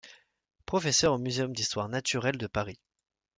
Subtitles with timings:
[0.65, 2.79] Professeur au Muséum national d'histoire naturelle de Paris.